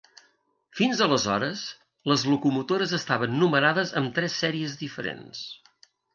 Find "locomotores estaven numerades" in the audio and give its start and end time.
2.31-3.95